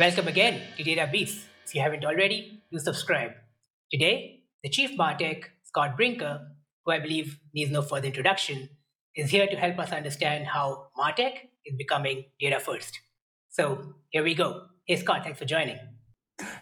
Welcome 0.00 0.28
again 0.28 0.62
to 0.78 0.82
Data 0.82 1.06
Beats. 1.12 1.44
If 1.66 1.74
you 1.74 1.82
haven't 1.82 2.06
already, 2.06 2.62
do 2.72 2.78
subscribe. 2.78 3.32
Today, 3.92 4.44
the 4.62 4.70
Chief 4.70 4.96
Martech, 4.98 5.44
Scott 5.64 5.94
Brinker, 5.94 6.40
who 6.86 6.92
I 6.92 7.00
believe 7.00 7.38
needs 7.52 7.70
no 7.70 7.82
further 7.82 8.06
introduction, 8.06 8.70
is 9.14 9.30
here 9.30 9.46
to 9.46 9.56
help 9.56 9.78
us 9.78 9.92
understand 9.92 10.46
how 10.46 10.86
Martech 10.98 11.34
is 11.66 11.76
becoming 11.76 12.24
data 12.40 12.58
first. 12.60 12.98
So 13.50 13.92
here 14.08 14.24
we 14.24 14.34
go. 14.34 14.62
Hey, 14.86 14.96
Scott, 14.96 15.22
thanks 15.22 15.38
for 15.38 15.44
joining. 15.44 15.76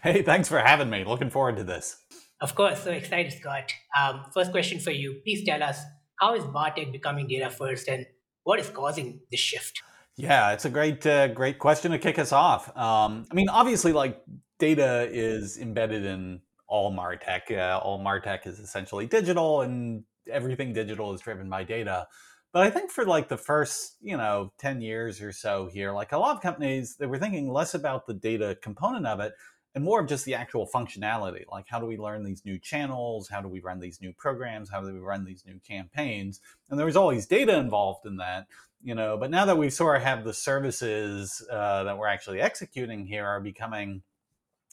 Hey, 0.03 0.21
thanks 0.21 0.49
for 0.49 0.59
having 0.59 0.89
me. 0.89 1.05
Looking 1.05 1.29
forward 1.29 1.55
to 1.55 1.63
this. 1.63 1.95
Of 2.41 2.55
course, 2.55 2.83
so 2.83 2.91
excited, 2.91 3.31
Scott. 3.31 3.71
Um, 3.97 4.25
first 4.33 4.51
question 4.51 4.81
for 4.81 4.91
you. 4.91 5.21
Please 5.23 5.45
tell 5.45 5.63
us 5.63 5.79
how 6.19 6.35
is 6.35 6.43
Martech 6.43 6.91
becoming 6.91 7.25
data 7.29 7.49
first 7.49 7.87
and 7.87 8.05
what 8.43 8.59
is 8.59 8.69
causing 8.69 9.21
this 9.31 9.39
shift? 9.39 9.81
Yeah, 10.19 10.51
it's 10.51 10.65
a 10.65 10.69
great, 10.69 11.05
uh, 11.07 11.29
great 11.29 11.59
question 11.59 11.91
to 11.91 11.97
kick 11.97 12.19
us 12.19 12.33
off. 12.33 12.75
Um, 12.75 13.25
I 13.31 13.33
mean, 13.33 13.47
obviously, 13.47 13.93
like 13.93 14.21
data 14.59 15.07
is 15.09 15.57
embedded 15.57 16.03
in 16.03 16.41
all 16.67 16.91
Martech. 16.91 17.49
Uh, 17.49 17.77
all 17.77 18.03
Martech 18.03 18.45
is 18.45 18.59
essentially 18.59 19.05
digital, 19.05 19.61
and 19.61 20.03
everything 20.29 20.73
digital 20.73 21.13
is 21.13 21.21
driven 21.21 21.49
by 21.49 21.63
data. 21.63 22.05
But 22.51 22.63
I 22.63 22.69
think 22.69 22.91
for 22.91 23.05
like 23.05 23.29
the 23.29 23.37
first, 23.37 23.95
you 24.01 24.17
know, 24.17 24.51
10 24.59 24.81
years 24.81 25.21
or 25.21 25.31
so 25.31 25.69
here, 25.71 25.93
like 25.93 26.11
a 26.11 26.17
lot 26.17 26.35
of 26.35 26.41
companies, 26.41 26.97
they 26.97 27.05
were 27.05 27.17
thinking 27.17 27.49
less 27.49 27.73
about 27.73 28.05
the 28.05 28.13
data 28.13 28.57
component 28.61 29.07
of 29.07 29.21
it 29.21 29.31
and 29.75 29.83
more 29.83 29.99
of 29.99 30.07
just 30.07 30.25
the 30.25 30.35
actual 30.35 30.67
functionality. 30.67 31.43
Like, 31.51 31.65
how 31.67 31.79
do 31.79 31.85
we 31.85 31.97
learn 31.97 32.23
these 32.23 32.43
new 32.43 32.57
channels? 32.57 33.29
How 33.29 33.41
do 33.41 33.47
we 33.47 33.59
run 33.59 33.79
these 33.79 34.01
new 34.01 34.13
programs? 34.13 34.69
How 34.69 34.81
do 34.81 34.91
we 34.91 34.99
run 34.99 35.25
these 35.25 35.43
new 35.45 35.59
campaigns? 35.67 36.41
And 36.69 36.79
there 36.79 36.85
was 36.85 36.97
always 36.97 37.27
data 37.27 37.57
involved 37.57 38.05
in 38.05 38.17
that 38.17 38.47
you 38.81 38.95
know 38.95 39.17
but 39.17 39.29
now 39.29 39.45
that 39.45 39.57
we 39.57 39.69
sort 39.69 39.97
of 39.97 40.03
have 40.03 40.23
the 40.23 40.33
services 40.33 41.45
uh, 41.51 41.83
that 41.83 41.97
we're 41.97 42.07
actually 42.07 42.41
executing 42.41 43.05
here 43.05 43.25
are 43.25 43.41
becoming 43.41 44.01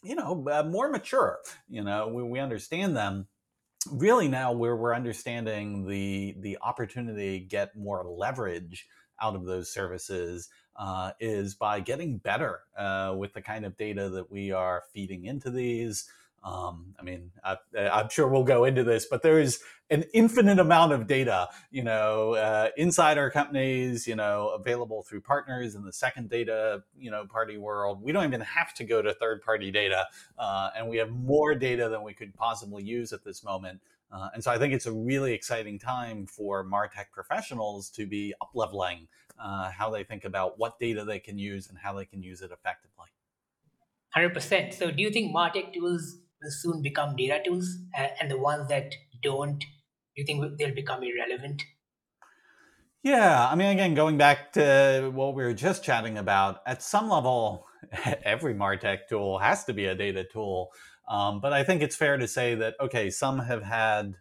you 0.02 0.14
know 0.14 0.44
uh, 0.50 0.62
more 0.62 0.88
mature 0.88 1.38
you 1.68 1.82
know 1.82 2.08
we, 2.08 2.22
we 2.22 2.38
understand 2.38 2.96
them 2.96 3.26
really 3.90 4.28
now 4.28 4.52
where 4.52 4.76
we're 4.76 4.94
understanding 4.94 5.86
the 5.86 6.36
the 6.40 6.58
opportunity 6.62 7.40
to 7.40 7.44
get 7.44 7.76
more 7.76 8.04
leverage 8.04 8.86
out 9.20 9.34
of 9.34 9.44
those 9.44 9.72
services 9.72 10.48
uh, 10.78 11.12
is 11.20 11.54
by 11.54 11.80
getting 11.80 12.18
better 12.18 12.60
uh, 12.76 13.14
with 13.16 13.32
the 13.32 13.42
kind 13.42 13.64
of 13.64 13.76
data 13.76 14.08
that 14.10 14.30
we 14.30 14.52
are 14.52 14.84
feeding 14.92 15.24
into 15.24 15.50
these 15.50 16.08
um, 16.46 16.94
I 16.98 17.02
mean, 17.02 17.32
I, 17.42 17.56
am 17.76 18.08
sure 18.08 18.28
we'll 18.28 18.44
go 18.44 18.66
into 18.66 18.84
this, 18.84 19.06
but 19.10 19.20
there 19.20 19.40
is 19.40 19.60
an 19.90 20.04
infinite 20.14 20.60
amount 20.60 20.92
of 20.92 21.08
data, 21.08 21.48
you 21.72 21.82
know, 21.82 22.34
uh, 22.34 22.68
inside 22.76 23.18
our 23.18 23.32
companies, 23.32 24.06
you 24.06 24.14
know, 24.14 24.50
available 24.50 25.02
through 25.02 25.22
partners 25.22 25.74
in 25.74 25.84
the 25.84 25.92
second 25.92 26.30
data, 26.30 26.84
you 26.96 27.10
know, 27.10 27.26
party 27.26 27.58
world. 27.58 28.00
We 28.00 28.12
don't 28.12 28.24
even 28.24 28.42
have 28.42 28.72
to 28.74 28.84
go 28.84 29.02
to 29.02 29.12
third 29.14 29.42
party 29.42 29.72
data, 29.72 30.06
uh, 30.38 30.70
and 30.76 30.88
we 30.88 30.98
have 30.98 31.10
more 31.10 31.56
data 31.56 31.88
than 31.88 32.04
we 32.04 32.14
could 32.14 32.32
possibly 32.36 32.84
use 32.84 33.12
at 33.12 33.24
this 33.24 33.42
moment. 33.42 33.80
Uh, 34.12 34.28
and 34.32 34.44
so 34.44 34.52
I 34.52 34.58
think 34.58 34.72
it's 34.72 34.86
a 34.86 34.92
really 34.92 35.32
exciting 35.32 35.80
time 35.80 36.26
for 36.26 36.64
Martech 36.64 37.10
professionals 37.12 37.90
to 37.90 38.06
be 38.06 38.32
up 38.40 38.50
leveling 38.54 39.08
uh, 39.42 39.70
how 39.70 39.90
they 39.90 40.04
think 40.04 40.24
about 40.24 40.58
what 40.58 40.78
data 40.78 41.04
they 41.04 41.18
can 41.18 41.38
use 41.38 41.68
and 41.68 41.78
how 41.78 41.92
they 41.92 42.04
can 42.04 42.22
use 42.22 42.42
it 42.42 42.50
effectively. 42.50 43.06
100%. 44.16 44.74
So 44.74 44.90
do 44.90 45.02
you 45.02 45.10
think 45.10 45.34
Martech 45.34 45.72
tools 45.74 46.18
will 46.42 46.50
soon 46.50 46.82
become 46.82 47.16
data 47.16 47.40
tools, 47.44 47.78
and 47.94 48.30
the 48.30 48.38
ones 48.38 48.68
that 48.68 48.94
don't, 49.22 49.58
do 49.58 49.66
you 50.16 50.24
think 50.24 50.58
they'll 50.58 50.74
become 50.74 51.02
irrelevant? 51.02 51.62
Yeah, 53.02 53.46
I 53.48 53.54
mean, 53.54 53.68
again, 53.68 53.94
going 53.94 54.16
back 54.16 54.52
to 54.54 55.12
what 55.14 55.34
we 55.34 55.44
were 55.44 55.52
just 55.52 55.84
chatting 55.84 56.18
about, 56.18 56.60
at 56.66 56.82
some 56.82 57.08
level, 57.08 57.66
every 58.24 58.54
Martech 58.54 59.06
tool 59.08 59.38
has 59.38 59.64
to 59.66 59.72
be 59.72 59.86
a 59.86 59.94
data 59.94 60.24
tool. 60.24 60.72
Um, 61.08 61.40
but 61.40 61.52
I 61.52 61.62
think 61.62 61.82
it's 61.82 61.94
fair 61.94 62.16
to 62.16 62.26
say 62.26 62.56
that, 62.56 62.74
okay, 62.80 63.10
some 63.10 63.38
have 63.38 63.62
had 63.62 64.14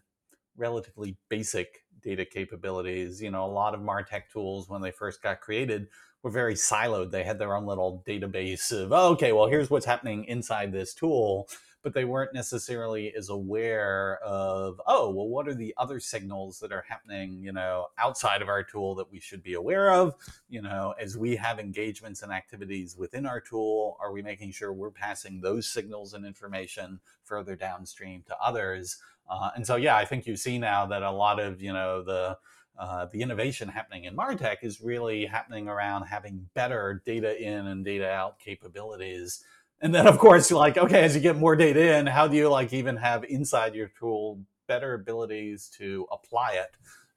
relatively 0.56 1.18
basic 1.30 1.84
data 2.06 2.24
capabilities. 2.24 3.22
You 3.22 3.32
know, 3.32 3.46
a 3.46 3.52
lot 3.52 3.74
of 3.74 3.82
Martech 3.82 4.30
tools, 4.32 4.70
when 4.70 4.82
they 4.82 4.92
first 4.92 5.22
got 5.22 5.42
created, 5.42 5.88
were 6.24 6.32
very 6.32 6.56
siloed. 6.56 7.12
They 7.12 7.24
had 7.24 7.40
their 7.40 7.56
own 7.56 7.66
little 7.66 8.02
database 8.08 8.72
of, 8.72 8.94
oh, 8.94 9.10
okay, 9.14 9.34
well, 9.34 9.48
here's 9.48 9.70
what's 9.70 9.86
happening 9.86 10.24
inside 10.26 10.72
this 10.72 10.94
tool 10.94 11.50
but 11.86 11.94
they 11.94 12.04
weren't 12.04 12.34
necessarily 12.34 13.14
as 13.16 13.30
aware 13.30 14.18
of, 14.24 14.82
oh, 14.88 15.12
well, 15.12 15.28
what 15.28 15.48
are 15.48 15.54
the 15.54 15.72
other 15.78 16.00
signals 16.00 16.58
that 16.60 16.72
are 16.72 16.84
happening, 16.90 17.38
you 17.44 17.54
know, 17.54 17.86
outside 18.00 18.42
of 18.42 18.50
our 18.50 18.64
tool 18.64 18.96
that 18.96 19.12
we 19.12 19.20
should 19.20 19.44
be 19.44 19.54
aware 19.54 19.94
of? 19.94 20.16
You 20.50 20.64
know, 20.64 20.96
as 21.00 21.16
we 21.16 21.36
have 21.36 21.60
engagements 21.60 22.24
and 22.24 22.32
activities 22.32 22.98
within 22.98 23.28
our 23.28 23.40
tool, 23.40 23.98
are 24.02 24.12
we 24.12 24.24
making 24.24 24.52
sure 24.52 24.74
we're 24.74 24.90
passing 24.90 25.40
those 25.40 25.72
signals 25.72 26.16
and 26.16 26.26
information 26.26 27.00
further 27.24 27.56
downstream 27.56 28.24
to 28.30 28.36
others? 28.42 28.98
Uh, 29.30 29.50
and 29.56 29.66
so, 29.66 29.76
yeah, 29.76 29.96
I 29.96 30.06
think 30.06 30.28
you 30.28 30.36
see 30.36 30.58
now 30.58 30.86
that 30.88 31.02
a 31.02 31.12
lot 31.12 31.40
of, 31.40 31.62
you 31.62 31.74
know, 31.74 32.04
the 32.04 32.38
uh, 32.78 33.06
the 33.14 33.22
innovation 33.22 33.70
happening 33.70 34.04
in 34.04 34.18
Martech 34.18 34.58
is 34.62 34.82
really 34.82 35.26
happening 35.26 35.70
around 35.70 36.04
having 36.04 36.46
better 36.56 37.02
data 37.06 37.42
in 37.42 37.68
and 37.68 37.86
data 37.86 38.10
out 38.10 38.38
capabilities 38.38 39.46
and 39.82 39.94
then 39.94 40.08
of 40.08 40.18
course 40.18 40.50
you're 40.50 40.60
like 40.60 40.78
okay 40.78 41.04
as 41.04 41.16
you 41.16 41.22
get 41.22 41.38
more 41.38 41.56
data 41.56 41.98
in 41.98 42.08
how 42.08 42.28
do 42.28 42.36
you 42.36 42.50
like 42.50 42.74
even 42.74 42.96
have 42.96 43.24
inside 43.26 43.76
your 43.76 43.92
tool 44.00 44.40
better 44.68 44.94
abilities 44.94 45.70
to 45.78 46.08
apply 46.12 46.54
it 46.54 46.72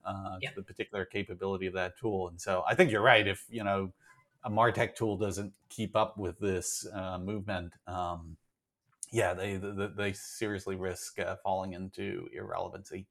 uh, 0.04 0.36
yeah. 0.40 0.50
to 0.50 0.56
the 0.56 0.62
particular 0.62 1.04
capability 1.04 1.66
of 1.66 1.74
that 1.74 1.96
tool 1.98 2.28
and 2.28 2.40
so 2.40 2.62
i 2.68 2.74
think 2.74 2.90
you're 2.90 3.02
right 3.02 3.26
if 3.26 3.44
you 3.48 3.64
know 3.64 3.92
a 4.44 4.50
martech 4.50 4.94
tool 4.94 5.16
doesn't 5.16 5.52
keep 5.68 5.96
up 5.96 6.16
with 6.18 6.38
this 6.38 6.86
uh, 6.94 7.18
movement 7.18 7.72
um, 7.86 8.36
yeah 9.12 9.34
they, 9.34 9.56
they, 9.56 9.88
they 9.96 10.12
seriously 10.12 10.76
risk 10.76 11.18
uh, 11.18 11.36
falling 11.42 11.72
into 11.72 12.28
irrelevancy 12.34 13.06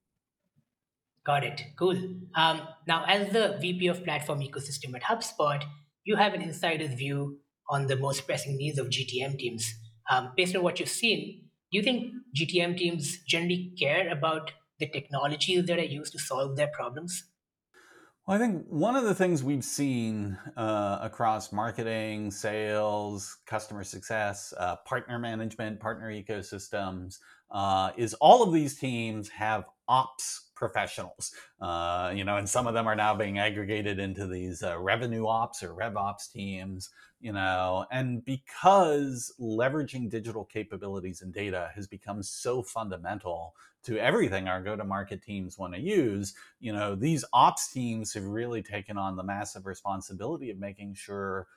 got 1.24 1.44
it 1.44 1.62
cool 1.78 1.96
um, 2.36 2.62
now 2.88 3.04
as 3.08 3.30
the 3.34 3.58
vp 3.62 3.88
of 3.88 4.04
platform 4.04 4.40
ecosystem 4.40 4.96
at 4.96 5.04
hubspot 5.04 5.64
you 6.08 6.16
have 6.16 6.34
an 6.34 6.42
insider's 6.42 6.94
view 6.94 7.40
on 7.70 7.88
the 7.88 7.98
most 7.98 8.26
pressing 8.26 8.58
needs 8.58 8.80
of 8.80 8.88
GTM 8.88 9.38
teams. 9.38 9.74
Um, 10.10 10.32
based 10.38 10.56
on 10.56 10.64
what 10.64 10.80
you've 10.80 10.90
seen, 10.90 11.44
do 11.72 11.78
you 11.78 11.84
think 11.84 12.14
GTM 12.36 12.78
teams 12.78 13.18
generally 13.28 13.74
care 13.78 14.10
about 14.10 14.52
the 14.80 14.88
technologies 14.88 15.66
that 15.66 15.80
are 15.80 15.94
used 16.00 16.14
to 16.14 16.20
solve 16.20 16.56
their 16.56 16.70
problems? 16.74 17.26
Well, 18.28 18.36
I 18.36 18.40
think 18.40 18.66
one 18.68 18.98
of 18.98 19.06
the 19.06 19.16
things 19.16 19.42
we've 19.42 19.64
seen 19.64 20.38
uh, 20.58 21.00
across 21.02 21.54
marketing, 21.54 22.30
sales, 22.30 23.38
customer 23.46 23.86
success, 23.86 24.54
uh, 24.58 24.76
partner 24.86 25.18
management, 25.18 25.80
partner 25.80 26.12
ecosystems 26.12 27.20
uh, 27.52 27.92
is 27.96 28.14
all 28.16 28.44
of 28.44 28.52
these 28.52 28.78
teams 28.78 29.30
have 29.30 29.64
ops 29.88 30.50
professionals. 30.56 31.34
Uh, 31.62 32.12
you 32.16 32.24
know, 32.24 32.38
and 32.38 32.50
some 32.50 32.68
of 32.68 32.74
them 32.74 32.88
are 32.88 32.96
now 32.96 33.16
being 33.16 33.38
aggregated 33.38 34.00
into 34.00 34.26
these 34.28 34.64
uh, 34.64 34.78
revenue 34.80 35.28
ops 35.28 35.62
or 35.64 35.74
rev 35.74 35.96
ops 35.96 36.28
teams 36.28 36.90
you 37.20 37.34
know 37.34 37.86
and 37.92 38.24
because 38.26 39.34
leveraging 39.40 40.10
digital 40.10 40.46
capabilities 40.46 41.22
and 41.22 41.34
data 41.34 41.70
has 41.74 41.88
become 41.88 42.22
so 42.22 42.62
fundamental 42.62 43.56
to 43.84 43.98
everything 43.98 44.48
our 44.48 44.62
go 44.62 44.76
to 44.76 44.84
market 44.84 45.22
teams 45.22 45.58
want 45.58 45.74
to 45.74 45.80
use 45.80 46.36
you 46.60 46.72
know 46.72 46.96
these 46.96 47.26
ops 47.34 47.72
teams 47.72 48.14
have 48.14 48.24
really 48.24 48.62
taken 48.62 48.98
on 48.98 49.16
the 49.16 49.24
massive 49.24 49.66
responsibility 49.66 50.52
of 50.52 50.60
making 50.60 50.94
sure 50.94 51.48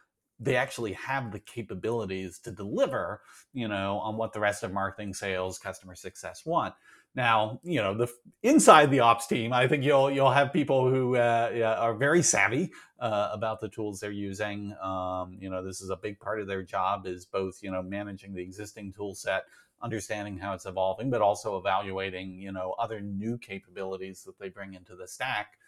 they 0.42 0.56
actually 0.56 0.94
have 0.94 1.30
the 1.30 1.40
capabilities 1.40 2.38
to 2.38 2.50
deliver 2.50 3.20
you 3.52 3.68
know 3.68 3.98
on 3.98 4.16
what 4.16 4.32
the 4.32 4.40
rest 4.40 4.62
of 4.62 4.72
marketing 4.72 5.12
sales 5.12 5.58
customer 5.58 5.94
success 5.94 6.46
want 6.46 6.74
now, 7.14 7.60
you 7.64 7.82
know, 7.82 7.94
the 7.94 8.08
inside 8.42 8.90
the 8.90 9.00
ops 9.00 9.26
team, 9.26 9.52
I 9.52 9.66
think 9.66 9.84
you'll 9.84 10.10
you'll 10.10 10.30
have 10.30 10.52
people 10.52 10.88
who 10.88 11.16
uh, 11.16 11.76
are 11.78 11.94
very 11.94 12.22
savvy 12.22 12.70
uh, 13.00 13.30
about 13.32 13.60
the 13.60 13.68
tools 13.68 14.00
they're 14.00 14.12
using. 14.12 14.74
Um, 14.80 15.36
you 15.40 15.50
know, 15.50 15.64
this 15.64 15.80
is 15.80 15.90
a 15.90 15.96
big 15.96 16.20
part 16.20 16.40
of 16.40 16.46
their 16.46 16.62
job 16.62 17.06
is 17.06 17.24
both 17.24 17.62
you 17.62 17.70
know 17.70 17.82
managing 17.82 18.32
the 18.32 18.42
existing 18.42 18.92
tool 18.92 19.14
set, 19.14 19.44
understanding 19.82 20.38
how 20.38 20.54
it's 20.54 20.66
evolving, 20.66 21.10
but 21.10 21.20
also 21.20 21.56
evaluating 21.56 22.38
you 22.38 22.52
know 22.52 22.74
other 22.78 23.00
new 23.00 23.36
capabilities 23.38 24.22
that 24.22 24.38
they 24.38 24.48
bring 24.48 24.74
into 24.74 24.94
the 24.94 25.08
stack. 25.08 25.58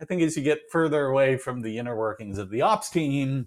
I 0.00 0.04
think 0.04 0.20
as 0.22 0.36
you 0.36 0.42
get 0.42 0.62
further 0.68 1.06
away 1.06 1.36
from 1.36 1.62
the 1.62 1.78
inner 1.78 1.96
workings 1.96 2.38
of 2.38 2.50
the 2.50 2.62
ops 2.62 2.90
team, 2.90 3.46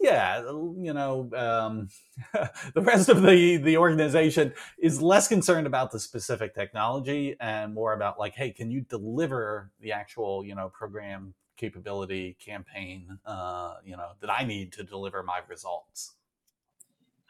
yeah, 0.00 0.40
you 0.40 0.92
know, 0.92 1.30
um, 1.36 1.88
the 2.74 2.80
rest 2.80 3.08
of 3.08 3.22
the 3.22 3.56
the 3.56 3.76
organization 3.76 4.52
is 4.78 5.00
less 5.00 5.28
concerned 5.28 5.66
about 5.66 5.92
the 5.92 6.00
specific 6.00 6.54
technology 6.54 7.36
and 7.40 7.74
more 7.74 7.92
about 7.92 8.18
like, 8.18 8.34
hey, 8.34 8.50
can 8.50 8.70
you 8.70 8.80
deliver 8.80 9.70
the 9.80 9.92
actual, 9.92 10.44
you 10.44 10.54
know, 10.54 10.68
program 10.68 11.34
capability 11.62 12.36
campaign, 12.44 13.18
uh, 13.24 13.74
you 13.84 13.96
know, 13.96 14.10
that 14.20 14.30
I 14.30 14.44
need 14.44 14.72
to 14.72 14.82
deliver 14.82 15.22
my 15.22 15.40
results. 15.48 16.14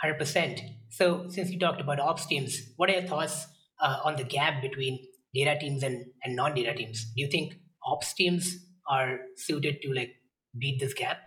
Hundred 0.00 0.18
percent. 0.18 0.62
So, 0.88 1.26
since 1.28 1.50
you 1.50 1.58
talked 1.58 1.80
about 1.80 2.00
ops 2.00 2.26
teams, 2.26 2.72
what 2.76 2.88
are 2.88 2.94
your 2.94 3.02
thoughts 3.02 3.46
uh, 3.80 3.98
on 4.04 4.16
the 4.16 4.24
gap 4.24 4.62
between 4.62 5.06
data 5.34 5.56
teams 5.60 5.82
and, 5.82 6.06
and 6.24 6.34
non-data 6.34 6.74
teams? 6.74 7.04
Do 7.14 7.22
you 7.22 7.28
think 7.30 7.54
ops 7.86 8.12
teams 8.14 8.56
are 8.88 9.20
suited 9.36 9.82
to 9.82 9.92
like 9.92 10.16
beat 10.58 10.80
this 10.80 10.94
gap? 10.94 11.18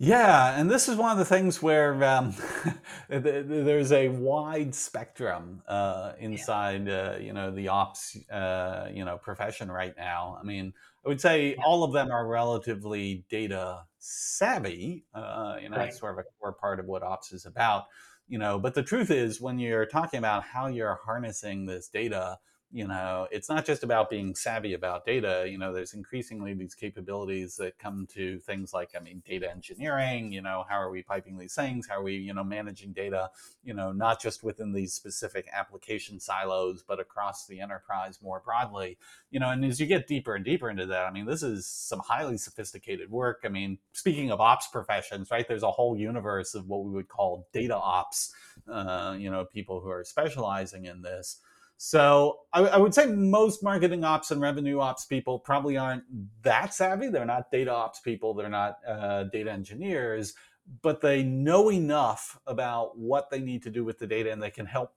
Yeah, 0.00 0.56
and 0.58 0.70
this 0.70 0.88
is 0.88 0.96
one 0.96 1.10
of 1.10 1.18
the 1.18 1.24
things 1.24 1.60
where 1.60 2.04
um, 2.04 2.32
there's 3.08 3.90
a 3.90 4.08
wide 4.10 4.72
spectrum 4.72 5.60
uh, 5.66 6.12
Yeah, 6.30 6.46
inside, 6.46 6.88
uh, 6.88 7.16
you 7.20 7.32
know, 7.32 7.50
the 7.50 7.66
ops, 7.66 8.16
uh, 8.30 8.88
you 8.92 9.04
know, 9.04 9.18
profession 9.18 9.68
right 9.72 9.94
now. 9.96 10.38
I 10.40 10.44
mean, 10.44 10.72
I 11.04 11.08
would 11.08 11.20
say 11.20 11.56
yeah, 11.56 11.62
all 11.64 11.82
of 11.82 11.92
them 11.92 12.12
are 12.12 12.28
relatively 12.28 13.24
data 13.28 13.86
savvy. 13.98 15.04
Uh, 15.12 15.56
you 15.60 15.68
know, 15.68 15.80
it's 15.80 15.96
right. 15.96 15.98
sort 15.98 16.12
of 16.12 16.18
a 16.20 16.24
core 16.38 16.52
part 16.52 16.78
of 16.78 16.86
what 16.86 17.02
ops 17.02 17.32
is 17.32 17.44
about. 17.44 17.86
You 18.28 18.38
know, 18.38 18.56
but 18.58 18.74
the 18.74 18.82
truth 18.84 19.10
is, 19.10 19.40
when 19.40 19.58
you're 19.58 19.86
talking 19.86 20.18
about 20.18 20.44
how 20.44 20.68
you're 20.68 21.00
harnessing 21.02 21.66
this 21.66 21.88
data, 21.88 22.38
you 22.70 22.86
know 22.86 23.26
it's 23.30 23.48
not 23.48 23.64
just 23.64 23.82
about 23.82 24.10
being 24.10 24.34
savvy 24.34 24.74
about 24.74 25.06
data 25.06 25.46
you 25.50 25.56
know 25.56 25.72
there's 25.72 25.94
increasingly 25.94 26.52
these 26.54 26.74
capabilities 26.74 27.56
that 27.56 27.78
come 27.78 28.06
to 28.12 28.38
things 28.40 28.74
like 28.74 28.90
i 28.94 29.00
mean 29.00 29.22
data 29.26 29.50
engineering 29.50 30.30
you 30.32 30.42
know 30.42 30.64
how 30.68 30.76
are 30.76 30.90
we 30.90 31.02
piping 31.02 31.38
these 31.38 31.54
things? 31.54 31.86
How 31.88 31.96
are 31.96 32.02
we 32.02 32.14
you 32.14 32.34
know 32.34 32.44
managing 32.44 32.92
data 32.92 33.30
you 33.64 33.74
know 33.74 33.92
not 33.92 34.20
just 34.20 34.42
within 34.42 34.72
these 34.72 34.92
specific 34.92 35.46
application 35.52 36.20
silos 36.20 36.84
but 36.86 37.00
across 37.00 37.46
the 37.46 37.60
enterprise 37.60 38.20
more 38.22 38.42
broadly? 38.44 38.98
You 39.30 39.40
know 39.40 39.50
and 39.50 39.64
as 39.64 39.80
you 39.80 39.86
get 39.86 40.06
deeper 40.06 40.34
and 40.34 40.44
deeper 40.44 40.70
into 40.70 40.86
that 40.86 41.06
i 41.06 41.10
mean 41.10 41.26
this 41.26 41.42
is 41.42 41.66
some 41.66 42.00
highly 42.00 42.38
sophisticated 42.38 43.10
work. 43.10 43.40
I 43.44 43.48
mean 43.48 43.78
speaking 43.92 44.30
of 44.30 44.40
ops 44.40 44.68
professions 44.68 45.30
right 45.30 45.46
there's 45.46 45.62
a 45.62 45.70
whole 45.70 45.96
universe 45.96 46.54
of 46.54 46.68
what 46.68 46.84
we 46.84 46.92
would 46.92 47.08
call 47.08 47.48
data 47.52 47.76
ops 47.76 48.32
uh, 48.70 49.16
you 49.18 49.30
know 49.30 49.44
people 49.44 49.80
who 49.80 49.90
are 49.90 50.04
specializing 50.04 50.84
in 50.84 51.02
this 51.02 51.40
so 51.78 52.40
I, 52.52 52.62
I, 52.62 52.76
would 52.76 52.92
say 52.92 53.06
most 53.06 53.62
marketing 53.62 54.02
ops 54.02 54.32
and 54.32 54.40
revenue 54.40 54.80
ops 54.80 55.06
people 55.06 55.38
probably 55.38 55.76
aren't 55.76 56.02
that 56.42 56.74
savvy. 56.74 57.08
They're 57.08 57.24
not 57.24 57.52
data 57.52 57.72
ops 57.72 58.00
people. 58.00 58.34
They're 58.34 58.48
not 58.48 58.78
uh, 58.86 59.24
data 59.32 59.52
engineers, 59.52 60.34
but 60.82 61.00
they 61.00 61.22
know 61.22 61.70
enough 61.70 62.36
about 62.48 62.98
what 62.98 63.30
they 63.30 63.38
need 63.38 63.62
to 63.62 63.70
do 63.70 63.84
with 63.84 64.00
the 64.00 64.08
data, 64.08 64.32
and 64.32 64.42
they 64.42 64.50
can 64.50 64.66
help 64.66 64.92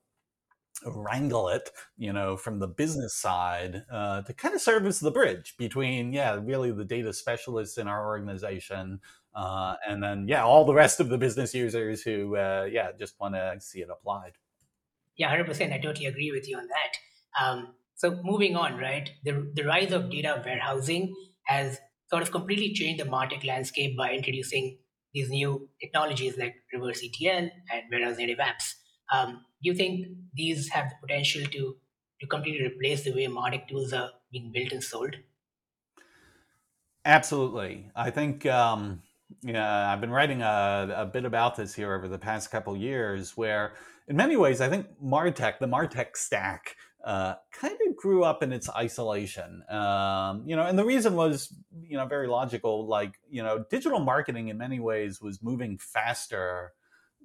wrangle 0.85 1.49
it, 1.49 1.69
you 1.99 2.11
know, 2.11 2.35
from 2.35 2.57
the 2.57 2.67
business 2.67 3.13
side 3.13 3.83
uh, 3.91 4.23
to 4.23 4.33
kind 4.33 4.55
of 4.55 4.61
serve 4.61 4.87
as 4.87 4.99
the 4.99 5.11
bridge 5.11 5.55
between, 5.57 6.11
yeah, 6.11 6.39
really 6.41 6.71
the 6.71 6.83
data 6.83 7.13
specialists 7.13 7.77
in 7.77 7.87
our 7.87 8.07
organization. 8.07 8.99
Uh, 9.35 9.75
and 9.87 10.01
then, 10.01 10.27
yeah, 10.27 10.43
all 10.43 10.65
the 10.65 10.73
rest 10.73 10.99
of 10.99 11.09
the 11.09 11.17
business 11.17 11.53
users 11.53 12.01
who, 12.01 12.35
uh, 12.35 12.67
yeah, 12.71 12.89
just 12.97 13.19
want 13.19 13.35
to 13.35 13.55
see 13.59 13.81
it 13.81 13.89
applied. 13.91 14.33
Yeah, 15.17 15.29
100%. 15.29 15.73
I 15.73 15.77
totally 15.79 16.05
agree 16.05 16.31
with 16.31 16.47
you 16.47 16.57
on 16.57 16.67
that. 16.67 17.43
Um, 17.43 17.75
so 17.95 18.19
moving 18.23 18.55
on, 18.55 18.77
right? 18.77 19.09
The, 19.23 19.51
the 19.53 19.63
rise 19.63 19.91
of 19.91 20.09
data 20.09 20.41
warehousing 20.43 21.15
has 21.45 21.79
sort 22.09 22.23
of 22.23 22.31
completely 22.31 22.73
changed 22.73 23.03
the 23.03 23.09
MarTech 23.09 23.45
landscape 23.45 23.97
by 23.97 24.11
introducing 24.11 24.79
these 25.13 25.29
new 25.29 25.69
technologies 25.79 26.37
like 26.37 26.55
reverse 26.73 27.03
ETL 27.03 27.49
and 27.71 27.83
warehouse 27.91 28.17
native 28.17 28.39
apps. 28.39 28.73
Um, 29.11 29.45
do 29.61 29.69
you 29.69 29.75
think 29.75 30.07
these 30.33 30.69
have 30.69 30.89
the 30.89 30.95
potential 31.01 31.45
to, 31.45 31.77
to 32.21 32.27
completely 32.27 32.65
replace 32.65 33.03
the 33.03 33.13
way 33.13 33.27
MarTech 33.27 33.67
tools 33.67 33.93
are 33.93 34.11
being 34.31 34.51
built 34.51 34.71
and 34.71 34.83
sold? 34.83 35.15
Absolutely. 37.05 37.91
I 37.95 38.11
think 38.11 38.45
um, 38.45 39.01
yeah, 39.41 39.91
I've 39.91 40.01
been 40.01 40.11
writing 40.11 40.41
a, 40.41 40.93
a 40.95 41.05
bit 41.05 41.25
about 41.25 41.55
this 41.55 41.73
here 41.73 41.93
over 41.93 42.07
the 42.07 42.17
past 42.17 42.51
couple 42.51 42.75
years, 42.75 43.35
where 43.35 43.73
in 44.07 44.15
many 44.15 44.35
ways 44.35 44.61
I 44.61 44.69
think 44.69 44.87
Martech, 45.03 45.59
the 45.59 45.67
Martech 45.67 46.15
stack, 46.15 46.75
uh, 47.03 47.35
kind 47.51 47.77
of 47.87 47.95
grew 47.95 48.23
up 48.23 48.43
in 48.43 48.53
its 48.53 48.69
isolation. 48.69 49.63
Um, 49.69 50.43
you 50.45 50.55
know, 50.55 50.63
and 50.63 50.77
the 50.77 50.85
reason 50.85 51.15
was 51.15 51.53
you 51.83 51.97
know 51.97 52.05
very 52.05 52.27
logical. 52.27 52.87
Like 52.87 53.19
you 53.29 53.43
know, 53.43 53.65
digital 53.69 53.99
marketing 53.99 54.49
in 54.49 54.57
many 54.57 54.79
ways 54.79 55.21
was 55.21 55.41
moving 55.41 55.77
faster 55.77 56.73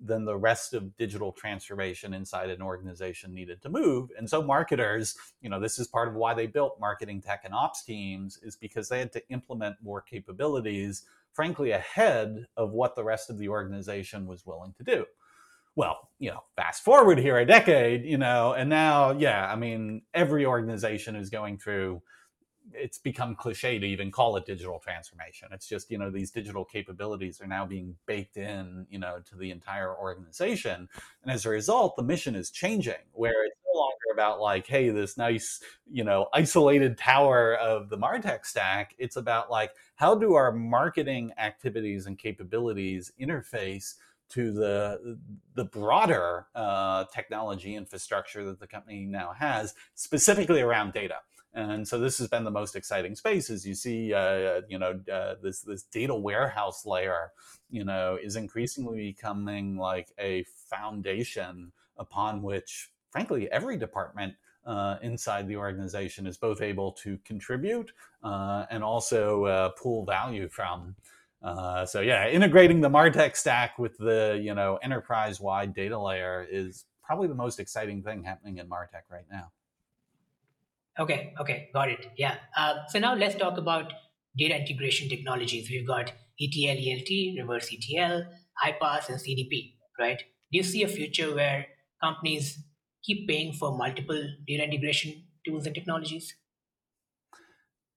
than 0.02 0.24
the 0.24 0.36
rest 0.36 0.74
of 0.74 0.96
digital 0.96 1.32
transformation 1.32 2.12
inside 2.12 2.50
an 2.50 2.60
organization 2.60 3.32
needed 3.32 3.62
to 3.62 3.68
move. 3.68 4.10
And 4.18 4.28
so 4.28 4.42
marketers, 4.42 5.16
you 5.40 5.48
know, 5.48 5.58
this 5.58 5.78
is 5.78 5.86
part 5.86 6.08
of 6.08 6.14
why 6.14 6.34
they 6.34 6.46
built 6.46 6.78
marketing 6.78 7.22
tech 7.22 7.42
and 7.44 7.54
ops 7.54 7.82
teams 7.82 8.38
is 8.42 8.56
because 8.56 8.88
they 8.88 8.98
had 8.98 9.12
to 9.12 9.28
implement 9.30 9.76
more 9.82 10.02
capabilities, 10.02 11.04
frankly, 11.36 11.72
ahead 11.72 12.46
of 12.56 12.72
what 12.72 12.96
the 12.96 13.04
rest 13.04 13.28
of 13.28 13.36
the 13.36 13.48
organization 13.50 14.26
was 14.26 14.46
willing 14.46 14.72
to 14.72 14.82
do. 14.82 15.04
Well, 15.76 16.08
you 16.18 16.30
know, 16.30 16.42
fast 16.56 16.82
forward 16.82 17.18
here 17.18 17.36
a 17.36 17.44
decade, 17.44 18.06
you 18.06 18.16
know, 18.16 18.54
and 18.54 18.70
now, 18.70 19.10
yeah, 19.10 19.46
I 19.46 19.54
mean, 19.54 20.00
every 20.14 20.46
organization 20.46 21.14
is 21.14 21.28
going 21.28 21.58
through 21.58 22.00
it's 22.72 22.98
become 22.98 23.34
cliche 23.34 23.78
to 23.78 23.86
even 23.86 24.10
call 24.10 24.36
it 24.36 24.46
digital 24.46 24.78
transformation. 24.78 25.48
It's 25.52 25.68
just, 25.68 25.90
you 25.90 25.98
know, 25.98 26.10
these 26.10 26.30
digital 26.30 26.64
capabilities 26.64 27.40
are 27.40 27.46
now 27.46 27.64
being 27.64 27.96
baked 28.06 28.36
in, 28.36 28.86
you 28.90 28.98
know, 28.98 29.18
to 29.28 29.36
the 29.36 29.50
entire 29.50 29.96
organization. 29.96 30.88
And 31.22 31.32
as 31.32 31.46
a 31.46 31.50
result, 31.50 31.96
the 31.96 32.02
mission 32.02 32.34
is 32.34 32.50
changing 32.50 32.94
where 33.12 33.44
it's 33.44 33.56
no 33.72 33.80
longer 33.80 33.96
about 34.12 34.40
like, 34.40 34.66
hey, 34.66 34.90
this 34.90 35.16
nice, 35.16 35.60
you 35.90 36.04
know, 36.04 36.28
isolated 36.32 36.98
tower 36.98 37.54
of 37.56 37.88
the 37.88 37.98
Martech 37.98 38.44
stack. 38.44 38.94
It's 38.98 39.16
about 39.16 39.50
like, 39.50 39.72
how 39.94 40.14
do 40.14 40.34
our 40.34 40.52
marketing 40.52 41.32
activities 41.38 42.06
and 42.06 42.18
capabilities 42.18 43.12
interface 43.20 43.94
to 44.28 44.50
the 44.50 45.16
the 45.54 45.64
broader 45.66 46.46
uh, 46.56 47.04
technology 47.14 47.76
infrastructure 47.76 48.44
that 48.44 48.58
the 48.58 48.66
company 48.66 49.04
now 49.04 49.32
has, 49.32 49.74
specifically 49.94 50.60
around 50.60 50.92
data 50.92 51.18
and 51.56 51.88
so 51.88 51.98
this 51.98 52.18
has 52.18 52.28
been 52.28 52.44
the 52.44 52.50
most 52.50 52.76
exciting 52.76 53.16
space 53.16 53.48
as 53.50 53.66
you 53.66 53.74
see 53.74 54.12
uh, 54.12 54.60
you 54.68 54.78
know 54.78 55.00
uh, 55.12 55.34
this 55.42 55.62
this 55.62 55.82
data 55.84 56.14
warehouse 56.14 56.86
layer 56.86 57.32
you 57.70 57.82
know 57.82 58.16
is 58.22 58.36
increasingly 58.36 59.12
becoming 59.12 59.76
like 59.76 60.12
a 60.20 60.44
foundation 60.70 61.72
upon 61.96 62.42
which 62.42 62.90
frankly 63.10 63.50
every 63.50 63.76
department 63.76 64.34
uh, 64.66 64.96
inside 65.02 65.48
the 65.48 65.56
organization 65.56 66.26
is 66.26 66.36
both 66.36 66.60
able 66.60 66.92
to 66.92 67.18
contribute 67.24 67.92
uh, 68.22 68.66
and 68.70 68.82
also 68.82 69.44
uh, 69.44 69.68
pull 69.70 70.04
value 70.04 70.48
from. 70.48 70.94
Uh, 71.42 71.86
so 71.86 72.00
yeah 72.00 72.28
integrating 72.28 72.80
the 72.80 72.88
martech 72.88 73.36
stack 73.36 73.78
with 73.78 73.96
the 73.98 74.40
you 74.42 74.54
know 74.54 74.78
enterprise 74.82 75.40
wide 75.40 75.74
data 75.74 75.98
layer 75.98 76.46
is 76.50 76.86
probably 77.04 77.28
the 77.28 77.34
most 77.34 77.60
exciting 77.60 78.02
thing 78.02 78.24
happening 78.24 78.58
in 78.58 78.66
martech 78.68 79.04
right 79.10 79.26
now 79.30 79.52
Okay, 80.98 81.34
okay, 81.40 81.68
got 81.74 81.90
it. 81.90 82.06
Yeah. 82.16 82.36
Uh, 82.56 82.74
so 82.88 82.98
now 82.98 83.14
let's 83.14 83.34
talk 83.34 83.58
about 83.58 83.92
data 84.36 84.56
integration 84.58 85.08
technologies. 85.08 85.68
We've 85.70 85.86
got 85.86 86.12
ETL, 86.40 86.76
ELT, 86.76 87.38
reverse 87.38 87.70
ETL, 87.72 88.24
iPaaS, 88.64 89.08
and 89.08 89.18
CDP, 89.18 89.74
right? 89.98 90.18
Do 90.18 90.58
you 90.58 90.62
see 90.62 90.82
a 90.82 90.88
future 90.88 91.34
where 91.34 91.66
companies 92.02 92.58
keep 93.04 93.28
paying 93.28 93.52
for 93.52 93.76
multiple 93.76 94.22
data 94.46 94.64
integration 94.64 95.24
tools 95.44 95.66
and 95.66 95.74
technologies? 95.74 96.34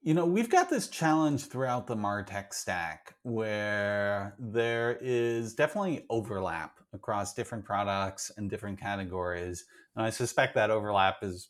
You 0.02 0.14
know, 0.14 0.26
we've 0.26 0.50
got 0.50 0.70
this 0.70 0.88
challenge 0.88 1.46
throughout 1.46 1.86
the 1.86 1.96
Martech 1.96 2.54
stack 2.54 3.16
where 3.24 4.36
there 4.40 4.98
is 5.02 5.54
definitely 5.54 6.06
overlap 6.10 6.80
across 6.94 7.34
different 7.34 7.66
products 7.66 8.32
and 8.38 8.50
different 8.50 8.80
categories. 8.80 9.66
And 9.96 10.06
I 10.06 10.10
suspect 10.10 10.56
that 10.56 10.72
overlap 10.72 11.18
is 11.22 11.50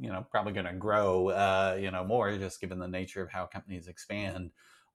you 0.00 0.10
know 0.10 0.26
probably 0.30 0.52
going 0.52 0.66
to 0.66 0.72
grow 0.72 1.28
uh, 1.28 1.76
you 1.80 1.90
know 1.90 2.04
more 2.04 2.36
just 2.36 2.60
given 2.60 2.78
the 2.78 2.88
nature 2.88 3.22
of 3.22 3.30
how 3.30 3.46
companies 3.46 3.88
expand. 3.88 4.50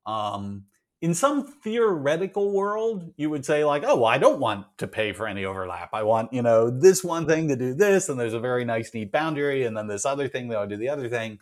Um, 0.05 0.65
in 0.99 1.13
some 1.13 1.45
theoretical 1.45 2.51
world 2.51 3.13
you 3.17 3.29
would 3.29 3.45
say 3.45 3.63
like 3.63 3.83
oh 3.85 3.97
well, 3.97 4.05
i 4.05 4.17
don't 4.17 4.39
want 4.39 4.65
to 4.79 4.87
pay 4.87 5.13
for 5.13 5.27
any 5.27 5.45
overlap. 5.45 5.89
I 5.93 6.03
want 6.03 6.33
you 6.33 6.41
know 6.41 6.69
this 6.69 7.03
one 7.03 7.27
thing 7.27 7.47
to 7.49 7.55
do 7.55 7.73
this 7.73 8.09
and 8.09 8.19
there's 8.19 8.33
a 8.33 8.39
very 8.39 8.65
nice 8.65 8.93
neat 8.93 9.11
boundary 9.11 9.65
and 9.65 9.77
then 9.77 9.87
this 9.87 10.05
other 10.05 10.27
thing 10.27 10.47
that 10.49 10.59
would 10.59 10.69
do 10.69 10.77
the 10.77 10.89
other 10.89 11.09
thing. 11.09 11.39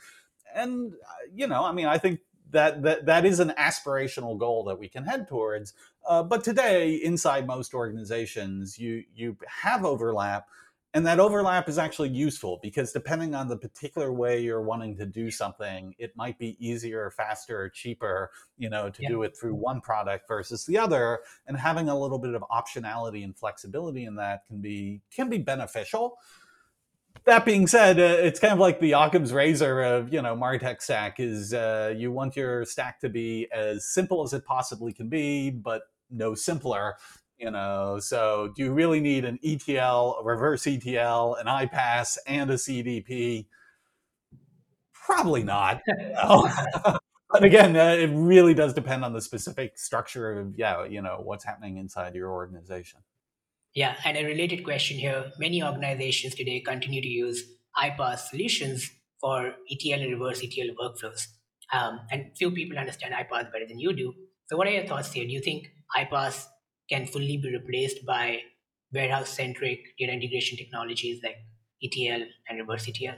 And 0.53 0.93
uh, 0.93 1.27
you 1.33 1.47
know 1.47 1.63
i 1.63 1.71
mean 1.71 1.85
i 1.87 1.97
think 1.97 2.19
that 2.51 2.81
that, 2.83 3.05
that 3.05 3.25
is 3.25 3.39
an 3.39 3.53
aspirational 3.57 4.37
goal 4.37 4.63
that 4.65 4.79
we 4.79 4.87
can 4.87 5.03
head 5.03 5.27
towards. 5.27 5.73
Uh, 6.07 6.23
but 6.23 6.43
today 6.43 6.95
inside 6.95 7.47
most 7.47 7.73
organizations 7.73 8.77
you 8.77 9.03
you 9.15 9.37
have 9.47 9.85
overlap 9.85 10.47
and 10.95 11.05
that 11.05 11.19
overlap 11.19 11.69
is 11.69 11.77
actually 11.77 12.09
useful 12.09 12.59
because 12.63 12.91
depending 12.91 13.35
on 13.35 13.47
the 13.47 13.57
particular 13.57 14.11
way 14.11 14.41
you're 14.41 14.61
wanting 14.63 14.97
to 14.97 15.05
do 15.05 15.29
something 15.29 15.93
it 15.99 16.15
might 16.15 16.39
be 16.39 16.57
easier 16.65 17.11
faster 17.11 17.61
or 17.61 17.69
cheaper 17.69 18.31
you 18.57 18.69
know 18.69 18.89
to 18.89 19.01
Yeah. 19.03 19.09
do 19.09 19.23
it 19.23 19.37
through 19.37 19.55
one 19.55 19.81
product 19.81 20.27
versus 20.27 20.65
the 20.65 20.77
other. 20.77 21.19
And 21.47 21.57
having 21.57 21.89
a 21.89 21.99
little 21.99 22.17
bit 22.19 22.33
of 22.33 22.43
optionality 22.43 23.23
and 23.23 23.35
flexibility 23.37 24.05
in 24.05 24.15
that 24.15 24.45
can 24.47 24.61
be 24.61 25.01
can 25.11 25.29
be 25.29 25.37
beneficial. 25.37 26.17
That 27.25 27.43
being 27.45 27.67
said, 27.67 27.99
uh, 27.99 28.03
it's 28.03 28.39
kind 28.39 28.53
of 28.53 28.59
like 28.59 28.79
the 28.79 28.93
Occam's 28.93 29.33
razor 29.33 29.81
of 29.81 30.13
you 30.13 30.21
know 30.21 30.35
Martech 30.35 30.81
stack 30.81 31.19
is 31.19 31.53
uh, 31.53 31.93
you 31.95 32.11
want 32.11 32.35
your 32.35 32.65
stack 32.65 32.99
to 33.01 33.09
be 33.09 33.47
as 33.51 33.87
simple 33.87 34.23
as 34.23 34.33
it 34.33 34.45
possibly 34.45 34.93
can 34.93 35.09
be, 35.09 35.49
but 35.49 35.83
no 36.09 36.35
simpler 36.35 36.95
you 37.37 37.51
know 37.51 37.99
so 37.99 38.51
do 38.55 38.63
you 38.63 38.71
really 38.71 38.99
need 38.99 39.25
an 39.25 39.37
etl 39.43 40.15
a 40.19 40.23
reverse 40.23 40.65
etl 40.67 41.35
an 41.35 41.47
ipaas 41.47 42.17
and 42.27 42.49
a 42.49 42.55
cdp 42.55 43.45
probably 44.93 45.43
not 45.43 45.81
you 45.87 46.07
know? 46.13 46.97
but 47.35 47.43
again, 47.43 47.75
uh, 47.75 47.89
it 47.89 48.09
really 48.13 48.53
does 48.53 48.73
depend 48.73 49.03
on 49.03 49.13
the 49.13 49.21
specific 49.21 49.77
structure 49.77 50.39
of 50.39 50.53
yeah, 50.57 50.85
you 50.85 51.01
know, 51.01 51.19
what's 51.23 51.43
happening 51.43 51.77
inside 51.77 52.15
your 52.15 52.31
organization. 52.31 53.01
Yeah, 53.73 53.95
and 54.05 54.17
a 54.17 54.23
related 54.23 54.63
question 54.63 54.97
here: 54.97 55.31
many 55.37 55.61
organizations 55.61 56.35
today 56.35 56.61
continue 56.61 57.01
to 57.01 57.07
use 57.07 57.43
iPaaS 57.77 58.29
solutions 58.29 58.89
for 59.19 59.53
ETL 59.69 60.01
and 60.01 60.13
reverse 60.13 60.41
ETL 60.43 60.75
workflows, 60.81 61.27
um, 61.73 61.99
and 62.09 62.31
few 62.37 62.51
people 62.51 62.77
understand 62.77 63.13
iPaaS 63.13 63.51
better 63.51 63.67
than 63.67 63.79
you 63.79 63.93
do. 63.93 64.13
So, 64.47 64.55
what 64.55 64.67
are 64.67 64.71
your 64.71 64.87
thoughts 64.87 65.11
here? 65.11 65.25
Do 65.25 65.33
you 65.33 65.41
think 65.41 65.67
iPaaS 65.97 66.45
can 66.89 67.07
fully 67.07 67.37
be 67.37 67.51
replaced 67.51 68.05
by 68.05 68.39
warehouse-centric 68.93 69.97
data 69.97 70.13
integration 70.13 70.57
technologies 70.57 71.21
like 71.23 71.37
ETL 71.83 72.25
and 72.49 72.59
reverse 72.59 72.87
ETL? 72.87 73.17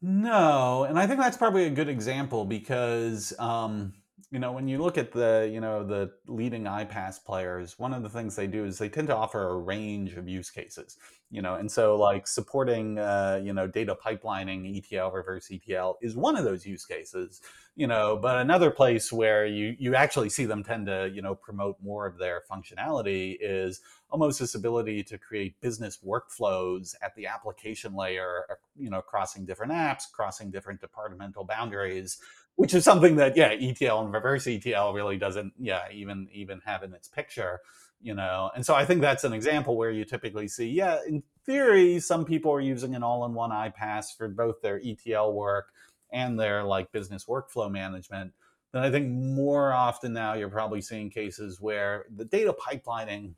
No, 0.00 0.84
and 0.84 0.98
I 0.98 1.06
think 1.06 1.20
that's 1.20 1.36
probably 1.36 1.64
a 1.64 1.70
good 1.70 1.88
example 1.88 2.44
because 2.44 3.32
um, 3.38 3.92
you 4.32 4.40
know 4.40 4.50
when 4.50 4.66
you 4.66 4.78
look 4.78 4.98
at 4.98 5.12
the 5.12 5.48
you 5.52 5.60
know 5.60 5.86
the 5.86 6.10
leading 6.26 6.64
iPaaS 6.64 7.24
players, 7.24 7.78
one 7.78 7.94
of 7.94 8.02
the 8.02 8.08
things 8.08 8.34
they 8.34 8.48
do 8.48 8.64
is 8.64 8.78
they 8.78 8.88
tend 8.88 9.06
to 9.08 9.16
offer 9.16 9.50
a 9.50 9.58
range 9.58 10.14
of 10.14 10.28
use 10.28 10.50
cases. 10.50 10.96
You 11.30 11.40
know, 11.40 11.54
and 11.54 11.70
so 11.70 11.94
like 11.96 12.26
supporting 12.26 12.98
uh, 12.98 13.40
you 13.44 13.52
know 13.52 13.68
data 13.68 13.96
pipelining, 14.04 14.76
ETL, 14.76 15.12
reverse 15.12 15.48
ETL 15.52 15.98
is 16.02 16.16
one 16.16 16.36
of 16.36 16.44
those 16.44 16.66
use 16.66 16.84
cases. 16.84 17.40
You 17.74 17.86
know, 17.86 18.18
but 18.20 18.36
another 18.36 18.70
place 18.70 19.10
where 19.10 19.46
you 19.46 19.74
you 19.78 19.94
actually 19.94 20.28
see 20.28 20.44
them 20.44 20.62
tend 20.62 20.86
to 20.86 21.10
you 21.12 21.22
know 21.22 21.34
promote 21.34 21.78
more 21.82 22.06
of 22.06 22.18
their 22.18 22.42
functionality 22.50 23.38
is 23.40 23.80
almost 24.10 24.38
this 24.38 24.54
ability 24.54 25.02
to 25.04 25.16
create 25.16 25.58
business 25.62 25.98
workflows 26.06 26.94
at 27.02 27.14
the 27.16 27.26
application 27.26 27.96
layer, 27.96 28.44
you 28.76 28.90
know, 28.90 29.00
crossing 29.00 29.46
different 29.46 29.72
apps, 29.72 30.02
crossing 30.12 30.50
different 30.50 30.82
departmental 30.82 31.44
boundaries, 31.44 32.18
which 32.56 32.74
is 32.74 32.84
something 32.84 33.16
that 33.16 33.38
yeah, 33.38 33.54
ETL 33.58 34.02
and 34.02 34.12
reverse 34.12 34.46
ETL 34.46 34.92
really 34.92 35.16
doesn't 35.16 35.54
yeah 35.58 35.84
even 35.90 36.28
even 36.30 36.60
have 36.66 36.82
in 36.82 36.92
its 36.92 37.08
picture, 37.08 37.60
you 38.02 38.14
know. 38.14 38.50
And 38.54 38.66
so 38.66 38.74
I 38.74 38.84
think 38.84 39.00
that's 39.00 39.24
an 39.24 39.32
example 39.32 39.78
where 39.78 39.90
you 39.90 40.04
typically 40.04 40.46
see 40.46 40.68
yeah, 40.68 40.98
in 41.08 41.22
theory, 41.46 42.00
some 42.00 42.26
people 42.26 42.52
are 42.52 42.60
using 42.60 42.94
an 42.94 43.02
all-in-one 43.02 43.50
iPaaS 43.50 44.16
for 44.16 44.28
both 44.28 44.60
their 44.60 44.80
ETL 44.84 45.32
work 45.32 45.72
and 46.12 46.38
their 46.38 46.64
like 46.64 46.92
business 46.92 47.24
workflow 47.26 47.70
management. 47.70 48.32
Then 48.72 48.82
I 48.82 48.90
think 48.90 49.08
more 49.08 49.72
often 49.72 50.12
now 50.12 50.34
you're 50.34 50.48
probably 50.48 50.80
seeing 50.80 51.10
cases 51.10 51.60
where 51.60 52.06
the 52.14 52.24
data 52.24 52.54
pipelining 52.54 53.34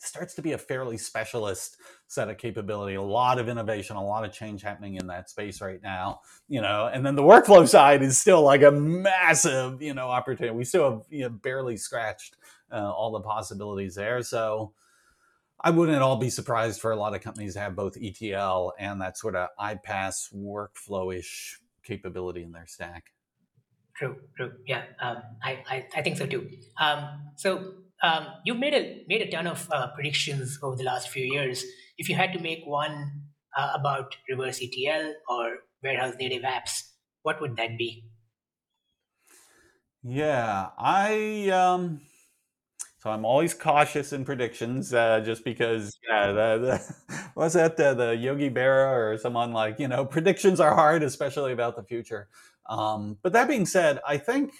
starts 0.00 0.34
to 0.34 0.42
be 0.42 0.52
a 0.52 0.58
fairly 0.58 0.96
specialist 0.96 1.76
set 2.06 2.28
of 2.28 2.38
capability 2.38 2.94
a 2.94 3.02
lot 3.02 3.38
of 3.38 3.48
innovation 3.48 3.96
a 3.96 4.04
lot 4.04 4.24
of 4.24 4.32
change 4.32 4.62
happening 4.62 4.94
in 4.94 5.08
that 5.08 5.28
space 5.28 5.60
right 5.60 5.82
now 5.82 6.20
you 6.48 6.60
know 6.60 6.88
and 6.92 7.04
then 7.04 7.16
the 7.16 7.22
workflow 7.22 7.66
side 7.66 8.00
is 8.02 8.16
still 8.16 8.42
like 8.42 8.62
a 8.62 8.70
massive 8.70 9.82
you 9.82 9.92
know 9.94 10.06
opportunity 10.06 10.54
we 10.54 10.64
still 10.64 10.90
have 10.90 11.02
you 11.10 11.22
know, 11.22 11.28
barely 11.28 11.76
scratched 11.76 12.36
uh, 12.72 12.92
all 12.92 13.10
the 13.10 13.20
possibilities 13.20 13.96
there 13.96 14.22
so 14.22 14.72
I 15.60 15.70
wouldn't 15.70 15.96
at 15.96 16.02
all 16.02 16.16
be 16.16 16.30
surprised 16.30 16.80
for 16.80 16.92
a 16.92 16.96
lot 16.96 17.16
of 17.16 17.20
companies 17.20 17.54
to 17.54 17.60
have 17.60 17.74
both 17.74 17.96
ETL 18.00 18.74
and 18.78 19.00
that 19.00 19.18
sort 19.18 19.34
of 19.34 19.48
iPaaS 19.58 20.32
workflow-ish 20.32 21.58
capability 21.88 22.42
in 22.42 22.52
their 22.52 22.66
stack. 22.66 23.04
True, 23.96 24.16
true. 24.36 24.52
Yeah, 24.66 24.84
um, 25.00 25.16
I, 25.42 25.64
I, 25.68 25.86
I 25.96 26.02
think 26.02 26.18
so 26.18 26.26
too. 26.26 26.48
Um, 26.80 27.32
so 27.36 27.72
um, 28.02 28.26
you've 28.44 28.58
made 28.58 28.74
a 28.74 29.04
made 29.08 29.22
a 29.22 29.30
ton 29.30 29.48
of 29.48 29.68
uh, 29.72 29.88
predictions 29.94 30.58
over 30.62 30.76
the 30.76 30.84
last 30.84 31.08
few 31.08 31.24
years. 31.24 31.64
If 31.96 32.08
you 32.08 32.14
had 32.14 32.32
to 32.34 32.38
make 32.38 32.60
one 32.64 32.94
uh, 33.56 33.72
about 33.74 34.14
reverse 34.28 34.62
ETL 34.62 35.14
or 35.28 35.56
warehouse 35.82 36.14
native 36.20 36.42
apps, 36.42 36.82
what 37.22 37.40
would 37.40 37.56
that 37.56 37.76
be? 37.76 38.04
Yeah, 40.04 40.68
I 40.78 41.50
um, 41.50 42.02
I'm 43.10 43.24
always 43.24 43.54
cautious 43.54 44.12
in 44.12 44.24
predictions, 44.24 44.92
uh, 44.94 45.20
just 45.20 45.44
because 45.44 45.98
yeah, 46.08 46.28
the, 46.28 46.58
the 47.08 47.20
was 47.34 47.54
that 47.54 47.76
the, 47.76 47.94
the 47.94 48.16
Yogi 48.16 48.50
Berra 48.50 48.92
or 48.92 49.18
someone 49.18 49.52
like 49.52 49.78
you 49.78 49.88
know 49.88 50.04
predictions 50.16 50.60
are 50.60 50.74
hard, 50.74 51.02
especially 51.02 51.52
about 51.52 51.76
the 51.76 51.82
future. 51.82 52.28
Um, 52.68 53.16
but 53.22 53.32
that 53.32 53.48
being 53.48 53.66
said, 53.66 54.00
I 54.06 54.18
think 54.18 54.52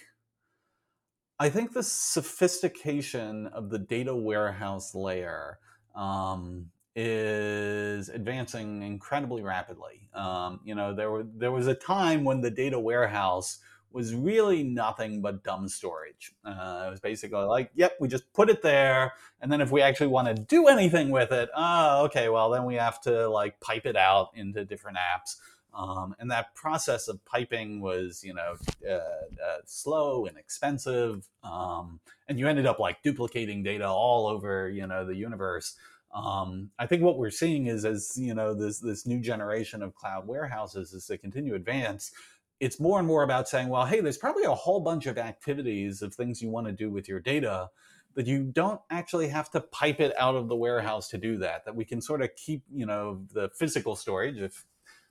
I 1.38 1.50
think 1.50 1.72
the 1.72 1.82
sophistication 1.82 3.46
of 3.48 3.70
the 3.70 3.78
data 3.78 4.14
warehouse 4.14 4.94
layer 4.94 5.58
um, 5.94 6.70
is 6.96 8.08
advancing 8.08 8.82
incredibly 8.82 9.42
rapidly. 9.42 10.08
Um, 10.14 10.60
you 10.64 10.74
know, 10.74 10.94
there 10.94 11.10
were 11.10 11.24
there 11.36 11.52
was 11.52 11.68
a 11.68 11.74
time 11.74 12.24
when 12.24 12.40
the 12.40 12.50
data 12.50 12.78
warehouse 12.78 13.58
was 13.90 14.14
really 14.14 14.62
nothing 14.62 15.20
but 15.20 15.42
dumb 15.42 15.68
storage. 15.68 16.32
Uh, 16.44 16.84
it 16.86 16.90
was 16.90 17.00
basically 17.00 17.44
like, 17.44 17.70
yep, 17.74 17.96
we 18.00 18.08
just 18.08 18.32
put 18.32 18.50
it 18.50 18.62
there, 18.62 19.14
and 19.40 19.50
then 19.50 19.60
if 19.60 19.70
we 19.70 19.80
actually 19.80 20.08
want 20.08 20.28
to 20.28 20.34
do 20.34 20.68
anything 20.68 21.10
with 21.10 21.32
it, 21.32 21.48
oh, 21.56 22.04
okay, 22.04 22.28
well 22.28 22.50
then 22.50 22.64
we 22.64 22.74
have 22.74 23.00
to 23.02 23.28
like 23.28 23.58
pipe 23.60 23.86
it 23.86 23.96
out 23.96 24.30
into 24.34 24.64
different 24.64 24.98
apps. 24.98 25.36
Um, 25.74 26.16
and 26.18 26.30
that 26.30 26.54
process 26.54 27.08
of 27.08 27.24
piping 27.24 27.80
was, 27.80 28.24
you 28.24 28.34
know, 28.34 28.56
uh, 28.88 28.92
uh, 28.92 29.58
slow 29.64 30.26
and 30.26 30.36
expensive. 30.36 31.28
Um, 31.44 32.00
and 32.26 32.38
you 32.38 32.48
ended 32.48 32.66
up 32.66 32.78
like 32.78 33.02
duplicating 33.02 33.62
data 33.62 33.86
all 33.86 34.26
over, 34.26 34.68
you 34.68 34.86
know, 34.86 35.06
the 35.06 35.14
universe. 35.14 35.76
Um, 36.12 36.70
I 36.78 36.86
think 36.86 37.02
what 37.02 37.18
we're 37.18 37.30
seeing 37.30 37.66
is 37.66 37.84
as, 37.84 38.16
you 38.16 38.34
know, 38.34 38.54
this, 38.54 38.80
this 38.80 39.06
new 39.06 39.20
generation 39.20 39.82
of 39.82 39.94
cloud 39.94 40.26
warehouses, 40.26 40.94
as 40.94 41.06
they 41.06 41.18
continue 41.18 41.50
to 41.50 41.56
advance, 41.56 42.12
it's 42.60 42.80
more 42.80 42.98
and 42.98 43.06
more 43.06 43.22
about 43.22 43.48
saying, 43.48 43.68
well, 43.68 43.86
hey, 43.86 44.00
there's 44.00 44.18
probably 44.18 44.44
a 44.44 44.54
whole 44.54 44.80
bunch 44.80 45.06
of 45.06 45.18
activities 45.18 46.02
of 46.02 46.14
things 46.14 46.42
you 46.42 46.50
want 46.50 46.66
to 46.66 46.72
do 46.72 46.90
with 46.90 47.08
your 47.08 47.20
data 47.20 47.68
that 48.14 48.26
you 48.26 48.42
don't 48.42 48.80
actually 48.90 49.28
have 49.28 49.50
to 49.50 49.60
pipe 49.60 50.00
it 50.00 50.12
out 50.18 50.34
of 50.34 50.48
the 50.48 50.56
warehouse 50.56 51.08
to 51.08 51.18
do 51.18 51.36
that 51.36 51.64
that 51.64 51.76
we 51.76 51.84
can 51.84 52.00
sort 52.00 52.20
of 52.20 52.30
keep 52.34 52.64
you 52.72 52.84
know 52.84 53.22
the 53.32 53.48
physical 53.56 53.94
storage 53.94 54.38
if 54.38 54.66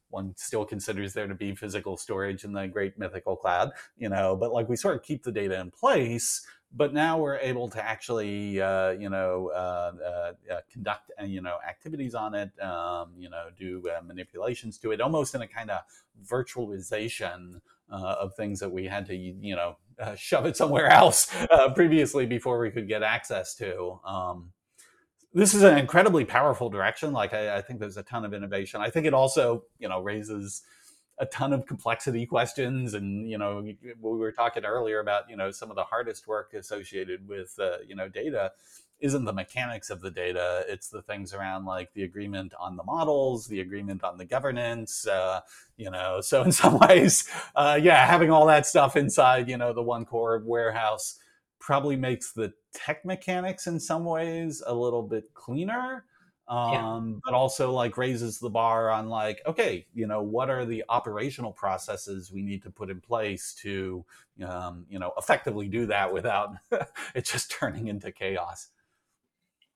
one 0.10 0.34
still 0.38 0.66
considers 0.66 1.14
there 1.14 1.28
to 1.28 1.36
be 1.36 1.56
physical 1.56 1.98
storage 1.98 2.44
in 2.44 2.54
the 2.54 2.68
great 2.68 2.98
mythical 2.98 3.36
cloud, 3.36 3.72
you 3.98 4.10
know, 4.10 4.36
but 4.36 4.54
like 4.54 4.70
we 4.70 4.76
sort 4.76 4.96
of 4.96 5.04
keep 5.04 5.24
the 5.24 5.32
data 5.32 5.60
in 5.60 5.72
place, 5.72 6.46
but 6.74 6.94
now 6.94 7.18
we're 7.18 7.38
able 7.38 7.70
to 7.70 7.84
actually, 7.84 8.62
uh, 8.62 8.92
you 8.92 9.10
know, 9.10 9.52
uh, 9.54 9.92
uh, 10.04 10.54
uh 10.54 10.60
conduct, 10.72 11.12
uh, 11.20 11.24
you 11.26 11.42
know, 11.42 11.58
activities 11.68 12.14
on 12.14 12.34
it, 12.34 12.52
um, 12.62 13.12
you 13.18 13.30
know, 13.30 13.48
do 13.58 13.84
uh, 13.90 14.02
manipulations 14.04 14.78
to 14.80 14.92
it, 14.92 15.02
almost 15.02 15.34
in 15.34 15.42
a 15.42 15.48
kind 15.48 15.72
of 15.72 15.82
virtualization 16.26 17.60
of 17.90 18.34
things 18.36 18.60
that 18.60 18.70
we 18.70 18.86
had 18.86 19.06
to, 19.06 19.16
you 19.16 19.56
know, 19.56 19.78
shove 20.18 20.46
it 20.46 20.58
somewhere 20.58 20.88
else 20.88 21.34
previously 21.76 22.26
before 22.26 22.60
we 22.60 22.70
could 22.70 22.88
get 22.88 23.02
access 23.02 23.56
to. 23.56 24.00
Um, 24.06 24.52
this 25.34 25.54
is 25.54 25.64
an 25.64 25.78
incredibly 25.78 26.26
powerful 26.26 26.70
direction. 26.70 27.14
Like 27.14 27.34
I, 27.34 27.58
I, 27.58 27.62
think 27.62 27.80
there's 27.80 27.98
a 27.98 28.04
ton 28.04 28.26
of 28.26 28.34
innovation. 28.34 28.82
I 28.82 28.90
think 28.90 29.06
it 29.06 29.14
also, 29.14 29.64
you 29.78 29.88
know, 29.88 30.02
raises 30.02 30.64
a 31.20 31.26
ton 31.26 31.54
of 31.54 31.66
complexity 31.66 32.26
questions. 32.26 32.94
And 32.94 33.30
you 33.30 33.38
know, 33.38 33.62
we 33.82 33.96
were 34.02 34.32
talking 34.32 34.66
earlier 34.66 35.00
about, 35.00 35.30
you 35.30 35.36
know, 35.36 35.52
some 35.52 35.70
of 35.70 35.76
the 35.76 35.84
hardest 35.84 36.28
work 36.28 36.54
associated 36.54 37.28
with, 37.28 37.56
uh, 37.60 37.78
you 37.88 37.96
know, 37.96 38.08
data 38.08 38.52
isn't 39.00 39.26
the 39.26 39.34
mechanics 39.34 39.90
of 39.90 40.02
the 40.02 40.10
data. 40.10 40.66
It's 40.68 40.90
the 40.90 41.04
things 41.04 41.34
around 41.34 41.66
like 41.66 41.94
the 41.94 42.04
agreement 42.04 42.54
on 42.60 42.76
the 42.76 42.84
models, 42.84 43.48
the 43.48 43.62
agreement 43.62 44.04
on 44.04 44.18
the 44.18 44.26
governance. 44.26 45.08
Uh, 45.08 45.42
you 45.76 45.92
know, 45.92 46.22
so 46.22 46.44
in 46.44 46.52
some 46.52 46.80
ways, 46.80 47.30
uh, 47.56 47.80
yeah, 47.82 48.06
having 48.06 48.32
all 48.32 48.46
that 48.48 48.66
stuff 48.66 48.96
inside, 48.96 49.50
you 49.50 49.58
know, 49.58 49.74
the 49.74 49.84
one 49.84 50.06
core 50.06 50.42
warehouse 50.46 51.20
probably 51.60 51.96
makes 51.96 52.32
the 52.32 52.54
tech 52.74 53.04
mechanics 53.04 53.68
in 53.68 53.80
some 53.80 54.06
ways 54.06 54.62
a 54.66 54.74
little 54.74 55.02
bit 55.02 55.34
cleaner 55.34 56.06
um, 56.48 57.14
yeah. 57.14 57.20
but 57.26 57.34
also 57.34 57.72
like 57.72 57.98
raises 57.98 58.40
the 58.40 58.50
bar 58.50 58.90
on 58.90 59.10
like 59.10 59.42
okay 59.46 59.86
you 59.94 60.08
know 60.08 60.22
what 60.22 60.50
are 60.50 60.66
the 60.66 60.84
operational 60.90 61.52
processes 61.52 62.32
we 62.32 62.42
need 62.42 62.62
to 62.64 62.70
put 62.70 62.90
in 62.90 63.02
place 63.02 63.54
to 63.54 64.06
um, 64.46 64.86
you 64.90 65.00
know 65.00 65.12
effectively 65.18 65.68
do 65.68 65.86
that 65.86 66.12
without 66.12 66.52
it 67.16 67.26
just 67.26 67.52
turning 67.52 67.88
into 67.88 68.12
chaos? 68.12 68.70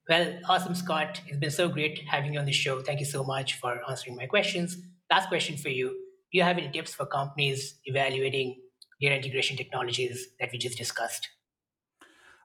Well 0.08 0.40
awesome 0.48 0.76
scott. 0.76 1.22
It's 1.28 1.38
been 1.38 1.52
so 1.52 1.68
great 1.68 2.00
having 2.08 2.34
you 2.34 2.40
on 2.40 2.46
the 2.46 2.52
show. 2.52 2.82
Thank 2.82 3.00
you 3.00 3.06
so 3.06 3.24
much 3.24 3.56
for 3.60 3.82
answering 3.90 4.16
my 4.16 4.26
questions. 4.26 4.78
Last 5.10 5.28
question 5.28 5.58
for 5.58 5.70
you. 5.70 5.90
Do 5.90 6.38
you 6.38 6.44
have 6.44 6.58
any 6.58 6.70
tips 6.70 6.94
for 6.94 7.06
companies 7.06 7.76
evaluating 7.84 8.62
data 9.02 9.16
integration 9.16 9.58
technologies 9.58 10.30
that 10.40 10.50
we 10.54 10.58
just 10.58 10.78
discussed? 10.78 11.28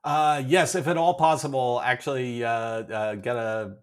Uh, 0.02 0.42
yes, 0.46 0.74
if 0.74 0.86
at 0.86 0.96
all 0.96 1.14
possible, 1.14 1.80
actually 1.84 2.44
uh, 2.44 2.48
uh, 2.50 3.14
get 3.16 3.36
a 3.36 3.76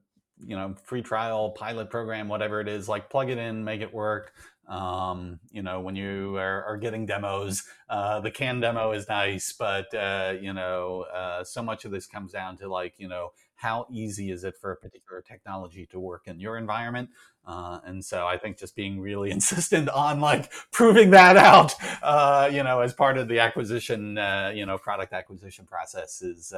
you 0.46 0.56
know 0.56 0.76
free 0.84 1.02
trial 1.02 1.52
pilot 1.52 1.90
program, 1.90 2.28
whatever 2.28 2.60
it 2.62 2.68
is. 2.68 2.90
Like 2.90 3.10
plug 3.10 3.30
it 3.30 3.38
in, 3.38 3.64
make 3.64 3.82
it 3.82 3.94
work. 3.94 4.34
Um, 4.68 5.40
you 5.52 5.62
know, 5.62 5.82
when 5.82 5.96
you 5.96 6.38
are, 6.38 6.64
are 6.64 6.78
getting 6.78 7.06
demos, 7.06 7.64
uh, 7.90 8.22
the 8.22 8.32
can 8.32 8.62
demo 8.62 8.94
is 8.94 9.10
nice, 9.10 9.52
but 9.52 9.94
uh, 9.94 10.36
you 10.40 10.54
know, 10.54 11.06
uh, 11.14 11.44
so 11.44 11.62
much 11.62 11.84
of 11.84 11.92
this 11.92 12.08
comes 12.08 12.32
down 12.32 12.58
to 12.58 12.70
like 12.70 12.94
you 12.98 13.08
know 13.08 13.32
how 13.56 13.88
easy 13.92 14.32
is 14.32 14.44
it 14.44 14.56
for 14.58 14.72
a 14.72 14.76
particular 14.76 15.22
technology 15.22 15.86
to 15.88 16.00
work 16.00 16.24
in 16.28 16.40
your 16.40 16.58
environment? 16.58 17.10
Uh, 17.46 17.80
and 17.86 18.04
so 18.04 18.26
I 18.26 18.38
think 18.38 18.58
just 18.58 18.76
being 18.76 19.00
really 19.02 19.32
insistent 19.38 19.90
on 19.90 20.22
like 20.22 20.52
proving 20.72 21.12
that 21.12 21.38
out, 21.38 21.74
uh, 22.02 22.50
you 22.52 22.64
know, 22.64 22.80
as 22.80 22.94
part 22.94 23.18
of 23.18 23.28
the 23.28 23.40
acquisition, 23.40 24.18
uh, 24.18 24.52
you 24.54 24.66
know, 24.66 24.78
product 24.78 25.14
acquisition 25.14 25.66
process 25.66 26.22
is 26.22 26.54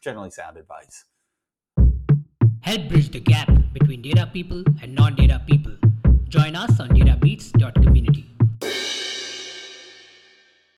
generally 0.00 0.30
sound 0.30 0.56
advice. 0.56 1.04
Help 2.60 2.88
bridge 2.88 3.10
the 3.10 3.20
gap 3.20 3.48
between 3.72 4.02
data 4.02 4.28
people 4.32 4.62
and 4.82 4.94
non-data 4.94 5.42
people. 5.46 5.72
Join 6.28 6.54
us 6.54 6.78
on 6.78 6.88
databeats.com 6.90 8.29